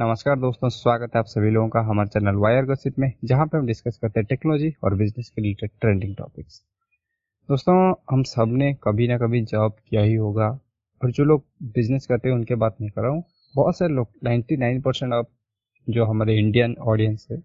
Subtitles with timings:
[0.00, 3.58] नमस्कार दोस्तों, स्वागत है आप सभी लोगों का हमारे चैनल वायर गसित में, जहाँ पे
[3.58, 6.60] हम डिस्कस करते हैं टेक्नोलॉजी और बिज़नेस के रिलेटेड ट्रेंडिंग टॉपिक्स
[7.48, 10.48] दोस्तों, हम सबने कभी ना कभी जॉब किया ही होगा,
[11.00, 11.44] और जो लोग
[11.74, 13.24] बिज़नेस करते हैं उनके बात नहीं कर रहा हूँ।
[13.54, 15.26] बहुत सारे लोग 99 परसेंट ऑफ़
[15.86, 17.42] जो हमारे इंडियन ऑडियंस है,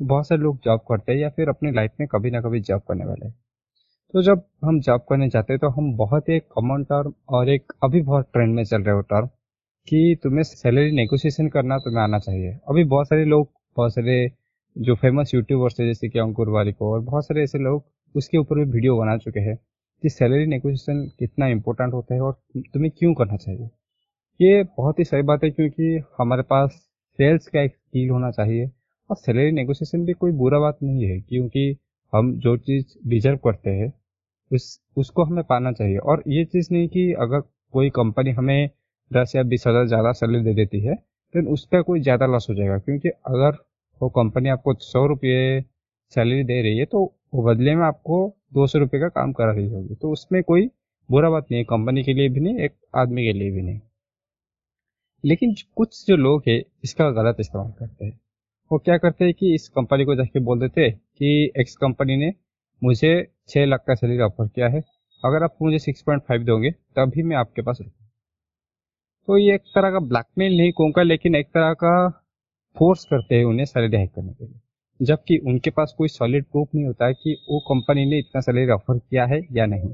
[0.00, 2.82] बहुत सारे लोग जॉब करते हैं या फिर अपनी लाइफ में कभी ना कभी जॉब
[2.88, 3.34] करने वाले हैं।
[4.14, 7.72] तो जब हम जॉब करने जाते हैं तो हम बहुत ही कॉमन टर्म और एक
[7.84, 9.28] अभी बहुत ट्रेंड में चल रहे हो। टर्म
[9.88, 14.30] कि तुम्हें सैलरी नेगोशिएशन करना तुम्हें आना चाहिए। अभी बहुत सारे लोग, बहुत सारे
[14.76, 18.58] जो फ़ेमस यूट्यूबर्स है जैसे कि अंकुर वारिको और बहुत सारे ऐसे लोग उसके ऊपर
[18.58, 19.56] भी वीडियो बना चुके हैं
[20.02, 22.32] कि सैलरी नेगोशिएशन कितना इम्पोर्टेंट होता है और
[22.74, 23.68] तुम्हें क्यों करना चाहिए।
[24.40, 26.70] ये बहुत ही सही बात है क्योंकि हमारे पास
[27.18, 28.70] सेल्स का एक स्किल होना चाहिए
[29.10, 31.76] और सैलरी नेगोशिएशन भी कोई बुरा बात नहीं है क्योंकि
[32.12, 33.92] हम जो चीज़ डिजर्व करते हैं,
[34.50, 37.40] उस, उसको हमें पाना चाहिए। और ये चीज़ नहीं कि अगर
[37.72, 38.70] कोई कंपनी हमें
[39.10, 40.94] दस या बीस हज़ार ज़्यादा सैलरी दे देती है
[41.34, 43.56] तो उस पर कोई ज़्यादा लॉस हो जाएगा। क्योंकि अगर
[44.00, 45.60] वो कंपनी आपको सौ रुपये
[46.12, 47.02] सैलरी दे रही है तो
[47.34, 48.18] वो बदले में आपको
[48.54, 50.68] दो सौ रुपये का काम करा रही होगी। तो उसमें कोई
[51.08, 53.80] बुरा बात नहीं है कंपनी के लिए भी नहीं, एक आदमी के लिए भी नहीं।
[55.24, 58.18] लेकिन कुछ जो लोग हैं, इसका गलत इस्तेमाल करते हैं।
[58.70, 62.16] वो क्या करते हैं कि इस कंपनी को जाके बोल देते हैं कि एक्स कंपनी
[62.16, 62.32] ने
[62.82, 63.12] मुझे
[63.48, 64.82] छः लाख का सैलरी ऑफ़र किया है।
[65.22, 68.05] अगर आप मुझे सिक्स पॉइंट फाइव दोगे, तभी मैं आपके पास रुकूँ
[69.28, 72.08] तो ये एक तरह का ब्लैकमेल नहीं कहूँगा लेकिन एक तरह का
[72.76, 74.60] फोर्स करते हैं उन्हें सैलरी हाइक करने के लिए।
[75.00, 78.70] जबकि उनके पास कोई सॉलिड प्रूफ नहीं होता है कि वो कंपनी ने इतना सैलरी
[78.72, 79.90] ऑफ़र किया है या नहीं।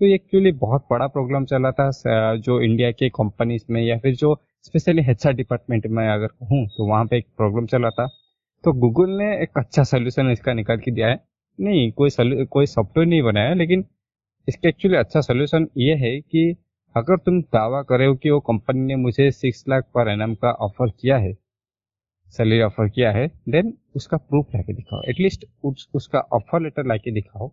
[0.00, 1.90] तो ये एक्चुअली बहुत बड़ा प्रॉब्लम चला था
[2.38, 6.86] जो इंडिया के कंपनीज़ में या फिर जो स्पेशली एच डिपार्टमेंट में अगर कहूँ तो
[6.86, 8.06] वहाँ पे एक प्रॉब्लम चला था।
[8.64, 11.20] तो गूगल ने एक अच्छा सोल्यूशन इसका निकाल के दिया है।
[11.58, 12.10] नहीं, कोई
[12.46, 13.84] कोई सॉफ्टवेयर नहीं बनाया, लेकिन
[14.48, 16.54] इसका एक्चुअली अच्छा सोल्यूशन ये है कि
[16.94, 20.50] अगर तुम दावा करे हो कि वो कंपनी ने मुझे सिक्स लाख पर एनएम का
[20.66, 21.32] ऑफ़र किया है
[22.34, 27.10] सैलरी ऑफ़र किया है देन उसका प्रूफ लाके दिखाओ। एटलीस्ट उस, उसका ऑफ़र लेटर लाके
[27.10, 27.48] दिखाओ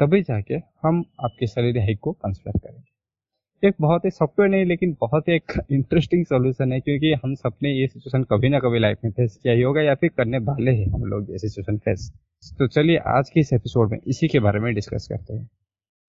[0.00, 4.96] तभी जाके हम आपके सैलरी हाइक को कंसिडर करेंगे। एक बहुत ही सॉफ्टवेयर नहीं लेकिन
[5.00, 8.98] बहुत ही एक इंटरेस्टिंग सोल्यूशन है क्योंकि हम सबने ये सिचुएशन कभी ना कभी लाइफ
[9.04, 12.10] में फेस किया ही होगा या फिर करने वाले हैं हम लोग ये सिचुएशन फेस
[12.58, 15.48] तो चलिए आज के इस एपिसोड में इसी के बारे में डिस्कस करते हैं।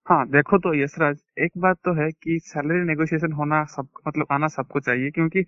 [0.07, 4.47] हाँ देखो तो यशराज एक बात तो है कि सैलरी नेगोशिएशन होना सब मतलब आना
[4.47, 5.43] सबको चाहिए क्योंकि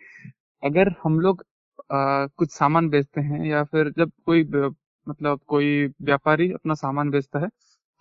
[0.63, 1.43] अगर हम लोग
[1.91, 4.43] आ, कुछ सामान बेचते हैं या फिर जब कोई
[5.07, 7.49] मतलब कोई व्यापारी अपना सामान बेचता है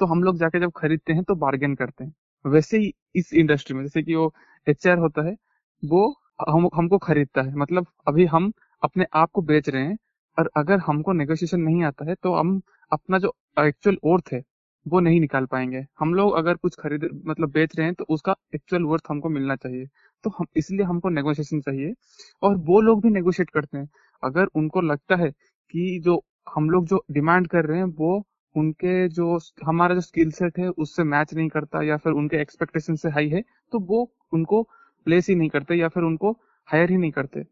[0.01, 2.15] तो हम लोग जाके जब खरीदते हैं तो बार्गेन करते हैं।
[2.45, 4.33] वैसे ही इस इंडस्ट्री में जैसे कि वो
[4.67, 5.37] एच होता है
[5.83, 6.07] वो
[6.51, 8.53] हम हमको खरीदता है। मतलब अभी हम
[8.83, 9.97] अपने आप को बेच रहे हैं
[10.39, 12.61] और अगर हमको नेगोशिएशन नहीं आता है तो हम
[12.93, 14.43] अपना जो एक्चुअल ओर्थ है
[14.87, 18.35] वो नहीं निकाल पाएँगे। हम लोग अगर कुछ खरीद मतलब बेच रहे हैं तो उसका
[18.55, 19.87] एक्चुअल वर्थ हमको मिलना चाहिए।
[20.25, 21.95] तो हम, इसलिए हमको नेगोशिएशन चाहिए।
[22.43, 23.89] और वो लोग भी नेगोशिएट करते हैं।
[24.23, 25.31] अगर उनको लगता है
[25.71, 26.23] कि जो
[26.55, 28.25] हम लोग जो डिमांड कर रहे हैं, वो
[28.55, 32.97] उनके जो हमारा जो स्किल सेट है, उससे मैच नहीं करता या फिर उनके एक्सपेक्टेशन
[32.97, 33.43] से हाई है
[33.73, 34.63] तो वो उनको
[35.07, 36.33] प्लेस ही नहीं करते या फिर उनको
[36.69, 37.45] हायर ही नहीं करते।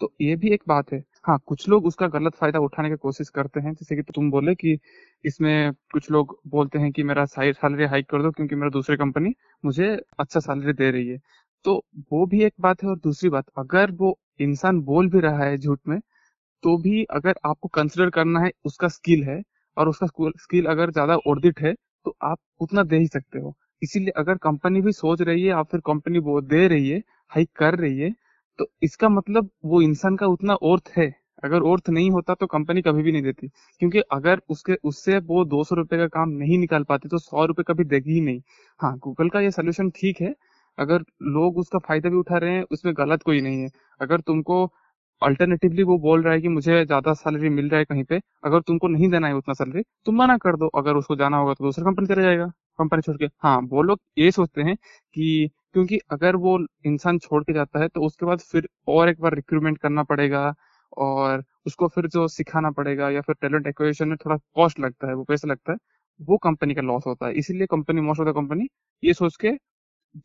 [0.00, 3.28] तो ये भी एक बात है। हाँ कुछ लोग उसका गलत फ़ायदा उठाने की कोशिश
[3.30, 4.76] करते हैं। जैसे कि तुम बोले कि
[5.24, 9.32] इसमें कुछ लोग बोलते हैं कि मेरा सैलरी हाइक कर दो क्योंकि मेरा दूसरी कंपनी
[9.64, 11.18] मुझे अच्छा सैलरी दे रही है।
[11.64, 11.74] तो
[12.12, 15.58] वो भी एक बात है और दूसरी बात, अगर वो इंसान बोल भी रहा है
[15.58, 15.98] झूठ में
[16.62, 19.42] तो भी अगर आपको कंसिडर करना है उसका स्किल है
[19.76, 21.74] और उसका स्किल अगर ज़्यादा उर्दित है
[22.06, 25.62] तो आप उतना दे ही सकते हो। इसीलिए अगर कंपनी भी सोच रही है या
[25.64, 26.98] फिर कंपनी वो दे रही है
[27.32, 28.10] हाइक कर रही है
[28.58, 31.12] तो इसका मतलब वो इंसान का उतना अर्थ है।
[31.44, 33.48] अगर अर्थ नहीं होता तो कंपनी कभी भी नहीं देती।
[33.80, 37.44] क्योंकि अगर उसके, उससे वो दो सौ रुपए का काम नहीं निकाल पाती तो सौ
[37.46, 38.40] रुपए कभी देगी ही नहीं।
[38.80, 40.34] हाँ गूगल का ये सोल्यूशन ठीक है।
[40.78, 43.68] अगर लोग उसका फ़ायदा भी उठा रहे हैं, उसमें गलत कोई नहीं है।
[44.00, 44.64] अगर तुमको
[45.22, 48.60] अल्टरनेटिवली वो बोल रहा है कि मुझे ज़्यादा सैलरी मिल रहा है कहीं पे, अगर
[48.62, 51.64] तुमको नहीं देना है उतना सैलरी तुम मना कर दो। अगर उसको जाना होगा तो
[51.64, 52.46] दूसरा कंपनी चले जाएगा
[52.78, 57.42] कंपनी छोड़ के। हाँ वो लोग ये सोचते हैं कि क्योंकि अगर वो इंसान छोड़
[57.44, 60.54] के जाता है तो उसके बाद फिर और एक बार रिक्रूटमेंट करना पड़ेगा
[60.98, 65.14] और उसको फिर जो सिखाना पड़ेगा या फिर टैलेंट एक्विजिशन में थोड़ा कॉस्ट लगता है,
[65.14, 65.78] वो पैसा लगता है,
[66.20, 68.68] वो कंपनी का लॉस होता है। इसीलिए company most of the company
[69.02, 69.52] ये सोच के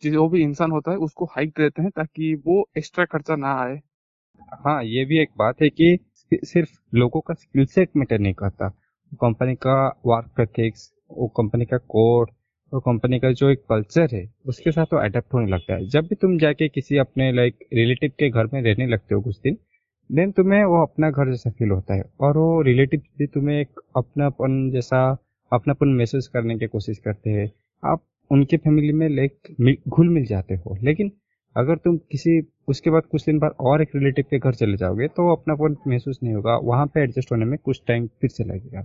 [0.03, 3.79] जो भी इंसान होता है, उसको हाइक देते हैं ताकि वो एक्स्ट्रा खर्चा ना आए।
[4.65, 5.97] हाँ ये भी एक बात है कि
[6.33, 8.69] सिर्फ़ लोगों का स्किल सेट मैटर नहीं करता।
[9.21, 9.75] कंपनी का
[10.05, 12.31] वर्क एथिक्स वो कंपनी का कोड
[12.73, 16.05] और कंपनी का जो एक कल्चर है, उसके साथ वो अडेप्ट होने लगता है। जब
[16.05, 19.57] भी तुम जाके किसी अपने लाइक रिलेटिव के घर में रहने लगते हो कुछ दिन
[20.11, 23.79] देन तुम्हें वो अपना घर जैसा फील होता है। और वो रिलेटिव भी तुम्हें एक
[23.97, 25.17] अपनापन जैसा,
[25.53, 27.51] अपनापन महसूस करने की कोशिश करते हैं।
[27.85, 31.11] आप उनके फैमिली में लाइक घुल मिल जाते हो। लेकिन
[31.57, 35.07] अगर तुम किसी, उसके बाद कुछ दिन बाद और एक रिलेटिव के घर चले जाओगे
[35.07, 38.81] तो अपनापन महसूस नहीं होगा। वहाँ पे एडजस्ट होने में कुछ टाइम फिर से लगेगा।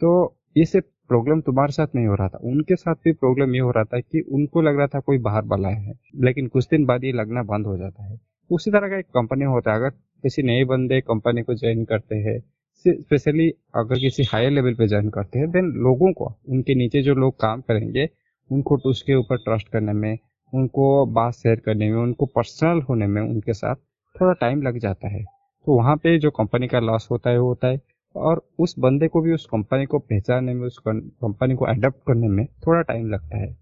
[0.00, 3.60] तो ये सिर्फ़ प्रॉब्लम तुम्हारे साथ नहीं हो रहा था। उनके साथ भी प्रॉब्लम ये
[3.60, 6.84] हो रहा था कि उनको लग रहा था कोई बाहर वाला है। लेकिन कुछ दिन
[6.84, 8.20] बाद ये लगना बंद हो जाता है।
[8.50, 12.16] उसी तरह का एक कंपनी होता है। अगर किसी नए बंदे कंपनी को ज्वाइन करते
[12.16, 12.40] हैं
[12.88, 17.14] स्पेशली अगर किसी हायर लेवल पे ज्वाइन करते हैं देन लोगों को, उनके नीचे जो
[17.14, 18.10] लोग काम करेंगे,
[18.52, 20.18] उनको तो उसके ऊपर ट्रस्ट करने में,
[20.54, 23.74] उनको बात शेयर करने में, उनको पर्सनल होने में उनके साथ
[24.20, 25.24] थोड़ा टाइम लग जाता है।
[25.66, 27.80] तो वहाँ पे जो कंपनी का लॉस होता है, वो होता है
[28.16, 32.28] और उस बंदे को भी, उस कंपनी को पहचानने में, उस कंपनी को अडेप्ट करने
[32.28, 33.56] में थोड़ा टाइम लगता है।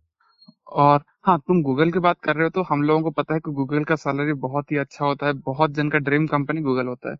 [0.68, 3.40] और हाँ तुम गूगल की बात कर रहे हो तो हम लोगों को पता है
[3.40, 6.86] कि गूगल का सैलरी बहुत ही अच्छा होता है, बहुत जन का ड्रीम कंपनी गूगल
[6.86, 7.16] होता है।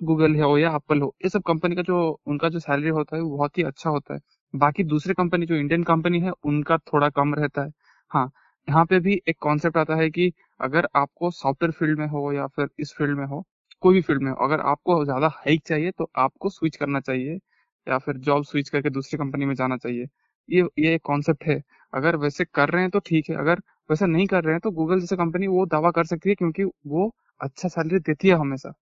[0.00, 3.22] गूगल हो या एप्पल हो, ये सब कंपनी का जो, उनका जो सैलरी होता है
[3.22, 4.20] वो बहुत ही अच्छा होता है।
[4.54, 7.72] बाकी दूसरे कंपनी जो इंडियन कंपनी है, उनका थोड़ा कम रहता है।
[8.10, 8.30] हाँ
[8.68, 12.46] यहाँ पे भी एक कॉन्सेप्ट आता है कि अगर आपको सॉफ्टवेयर फ़ील्ड में हो या
[12.48, 13.44] फिर इस फ़ील्ड में हो
[13.82, 17.38] कोई भी फ़ील्ड में अगर आपको ज़्यादा हाइक चाहिए तो आपको स्विच करना चाहिए
[17.86, 20.06] या फिर जॉब स्विच करके दूसरी कंपनी में जाना चाहिए।
[20.48, 21.60] ये ये एक कॉन्सेप्ट है।
[21.92, 23.58] अगर वैसे कर रहे हैं तो ठीक है। अगर
[23.90, 26.64] वैसा नहीं कर रहे हैं तो गूगल जैसे कंपनी वो दावा कर सकती है क्योंकि
[26.64, 27.10] वो
[27.40, 28.72] अच्छा सैलरी देती है हमेशा।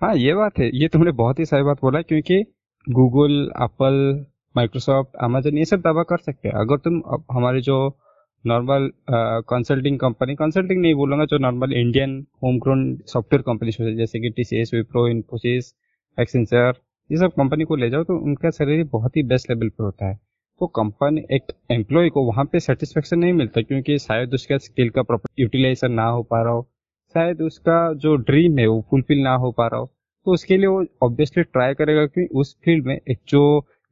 [0.00, 2.42] हाँ ये बात है। ये तुमने बहुत ही सही बात बोला क्योंकि
[2.86, 3.32] गूगल,
[3.62, 7.02] एप्पल, माइक्रोसॉफ्ट, अमेजन ये सब दावा कर सकते हैं। अगर तुम
[7.32, 7.76] हमारे जो
[8.44, 8.90] नॉर्मल
[9.48, 14.44] कंसल्टिंग कंपनी कंसल्टिंग नहीं बोलूँगा, जो normal Indian home grown software company जैसे कि T
[14.44, 15.72] C S Wipro Infosys
[16.18, 16.72] Accenture
[17.10, 20.08] ये सब कंपनी को ले जाओ तो उनका सैलरी बहुत ही बेस्ट लेवल पर होता
[20.08, 20.18] है।
[20.60, 25.02] तो कंपनी एक एम्प्लॉय को वहाँ पे सेटिस्फेक्शन नहीं मिलता, क्योंकि शायद उसका स्किल का
[25.02, 26.66] प्रॉपर यूटिलाइजेशन ना हो पा रहा हो।
[27.14, 29.86] शायद उसका जो ड्रीम है वो फुलफिल ना हो पा रहा हो।
[30.26, 33.42] तो उसके लिए वो ऑब्वियसली ट्राई करेगा कि उस फ़ील्ड में एक जो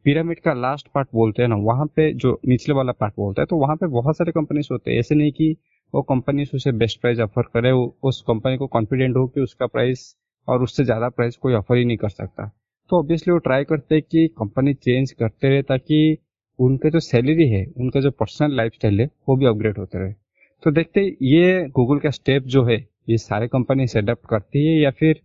[0.08, 3.46] पिरामिड का लास्ट पार्ट बोलते हैं ना, वहाँ पे जो निचले वाला पार्ट बोलता है
[3.46, 5.56] तो वहाँ पे बहुत सारे कंपनीज़ होते हैं। ऐसे नहीं कि
[5.94, 7.70] वो कंपनी उसे बेस्ट प्राइस ऑफ़र करे
[8.02, 10.16] उस कंपनी को कॉन्फिडेंट हो कि उसका प्राइस
[10.48, 12.46] और उससे ज़्यादा प्राइस कोई ऑफ़र ही नहीं कर सकता।
[12.90, 16.18] तो ऑब्वियसली वो ट्राई करते हैं कि कंपनी चेंज करते रहे ताकि
[16.58, 20.12] उनका जो सैलरी है, उनका जो पर्सनल लाइफ है, वो भी अपग्रेड होते रहे।
[20.62, 22.76] तो देखते ये गूगल का स्टेप जो है,
[23.08, 25.20] ये सारे कंपनी अडेप्ट करती है या फिर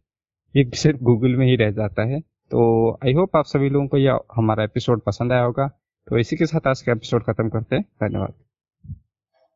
[0.55, 2.21] ये सिर्फ़ गूगल में ही रह जाता है?
[2.53, 5.67] तो आई होप आप सभी लोगों को यह हमारा एपिसोड पसंद आया होगा।
[6.07, 8.42] तो इसी के साथ आज का एपिसोड खत्म करते हैं। धन्यवाद।